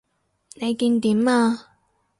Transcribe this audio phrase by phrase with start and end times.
[0.55, 1.67] 你見點啊？